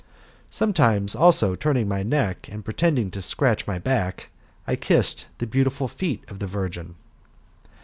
[0.49, 4.31] Sometimes, also, turning my neck, and pretending to scratch my back,
[4.65, 6.95] I kissed the beautiful feet of the virgin.